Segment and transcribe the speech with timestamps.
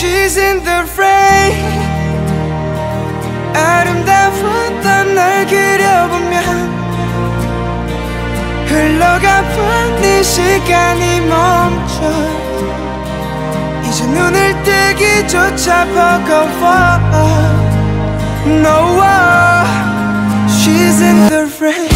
[0.00, 1.60] She's in the frame
[3.52, 6.42] 아름다웠던 날 그려보면
[8.64, 12.00] 흘러가본 이 시간이 멈춰.
[13.84, 16.64] 이제 눈을 뜨기조차 버거워.
[18.46, 19.02] No,
[20.48, 21.89] she's in the rain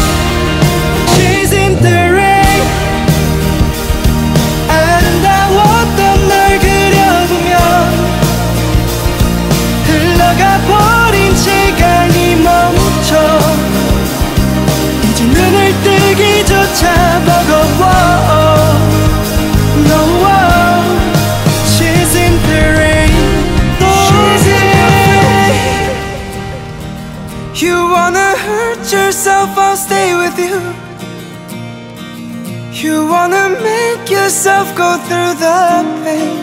[34.35, 36.35] yourself go through the pain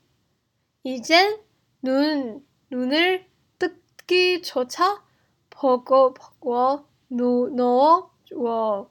[0.84, 1.40] 이젠
[1.82, 3.26] 눈, 눈을
[3.60, 5.04] 뜨기조차
[5.50, 6.86] 버거워.
[7.12, 8.90] No, no, wow.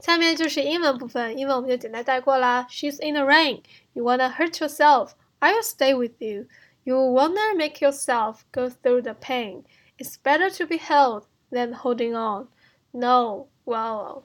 [0.00, 2.66] 下面就是英文部分，英文我们就简单带过啦。
[2.68, 3.62] She's in the rain.
[3.94, 5.12] You wanna hurt yourself.
[5.40, 6.46] I'll stay with you.
[6.84, 9.64] You wanna make yourself go through the pain.
[9.98, 12.48] It's better to be held than holding on.
[12.92, 14.24] No, well.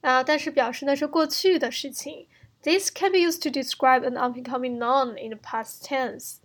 [0.00, 2.28] 啊但是表示的是过去的事情
[2.62, 6.38] This can be used to describe an unbecoming noun in the past tense.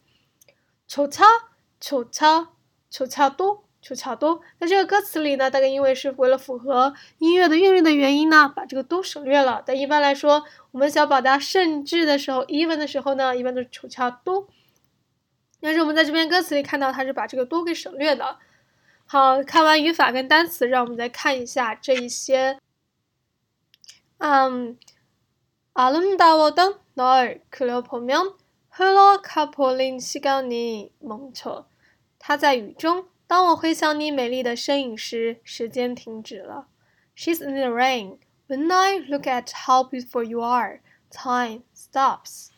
[0.88, 1.26] 丑俏，
[1.80, 2.50] 丑俏，
[2.90, 4.42] 丑俏多，丑俏多。
[4.60, 9.64] 在这个歌词里呢，大概因为是为了符合音乐的韵律的原因呢，把这个多省略了。
[9.66, 14.48] 但一般来说，我们想表达甚至的时候，even 的时候呢，一般都是丑俏多。
[15.60, 18.38] 但是我们在这篇歌词里看到，它是把这个多给省略的。
[19.06, 22.58] 好看完语法跟单词，让我们再看一下这一些，
[24.18, 24.78] 嗯、
[25.75, 28.37] 아름다웠던 널 그려보면
[28.71, 31.67] 흘러가 버린 시간이 멈춰.
[32.19, 36.69] 他在雨中，当我回想你美丽的身影时，时间停止了。
[37.17, 38.19] She's in the rain.
[38.49, 40.81] When I look at how beautiful you are,
[41.11, 42.51] time stops.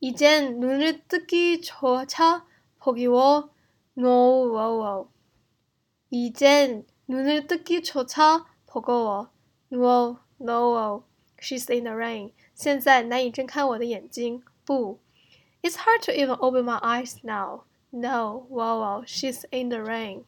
[0.00, 2.44] 이젠 눈을 뜨기조차
[2.78, 3.50] 버기워
[3.96, 5.08] no wow wow.
[6.10, 9.30] 이젠 눈을 뜨기조차 버거워
[9.72, 11.02] no no wow.
[11.40, 12.32] She's in the rain.
[12.54, 14.42] 现在难以睁开我的眼睛。
[14.64, 14.98] 不
[15.62, 17.64] it's hard to even open my eyes now.
[17.90, 20.24] No, wow, wow, she's in the rain.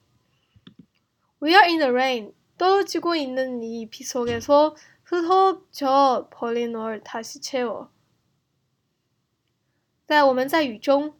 [1.40, 2.32] We are in the rain.
[2.56, 7.90] 떨어지고 있는 이 비 속에서 흩어져 버린 널 다시 채워.
[10.06, 11.14] 在我们在雨中，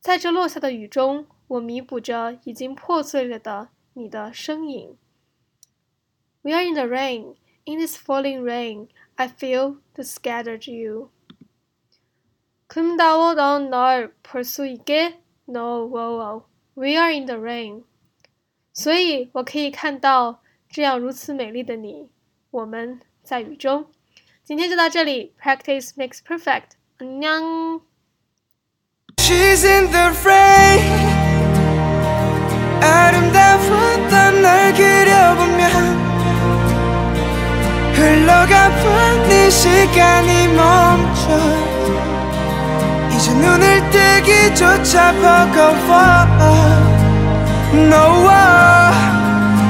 [0.00, 4.96] 在这落下的雨中，我弥补着已经破碎了的你的身影。
[6.42, 7.36] We are in the rain.
[7.68, 11.10] In this falling rain, I feel the scattered you.
[12.66, 16.42] 금다워 넌널볼수 있게 No, wow, wow.
[16.74, 17.84] We are in the rain.
[18.72, 22.10] 所以我可以看到这样如此美丽的你。
[22.50, 23.86] 我们在雨中。
[24.42, 25.34] 今天就到这里。
[25.40, 26.72] Practice makes perfect.
[26.98, 27.82] 안녕.
[29.18, 31.24] She's in the rain.
[32.82, 35.97] 아름다웠던 날 그려보면
[39.49, 41.39] 시간이 멈춰.
[43.11, 46.89] 이제 눈을 뜨기조차 버거워.
[47.73, 48.29] No,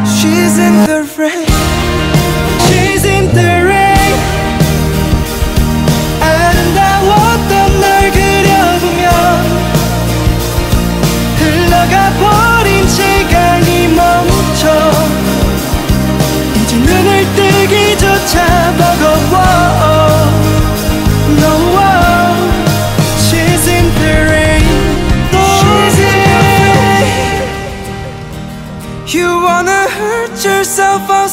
[0.05, 0.88] she's in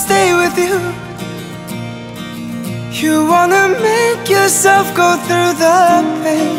[0.07, 0.77] stay with you.
[3.01, 5.81] You wanna make yourself go through the
[6.23, 6.59] pain.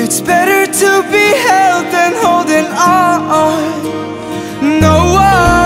[0.00, 3.70] It's better to be held than holding on.
[4.82, 5.57] No, we're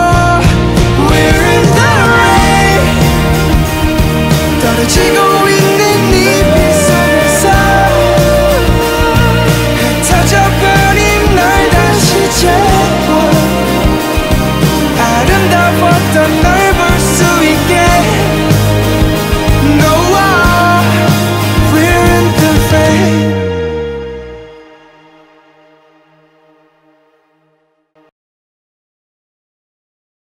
[16.24, 16.61] another